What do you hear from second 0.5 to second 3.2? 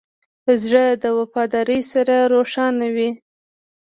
زړه د وفادارۍ سره روښانه وي.